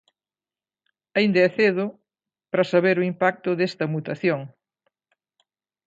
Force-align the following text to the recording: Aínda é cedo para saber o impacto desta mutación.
Aínda 1.17 1.39
é 1.47 1.49
cedo 1.57 1.85
para 2.51 2.69
saber 2.73 2.95
o 2.99 3.07
impacto 3.11 3.49
desta 3.59 3.85
mutación. 3.93 4.41